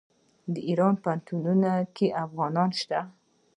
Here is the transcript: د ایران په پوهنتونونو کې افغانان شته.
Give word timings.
د 0.53 0.55
ایران 0.69 0.93
په 0.97 0.99
پوهنتونونو 1.03 1.73
کې 1.95 2.07
افغانان 2.25 2.69
شته. 2.79 2.99